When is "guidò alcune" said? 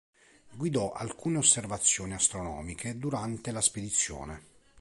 0.55-1.37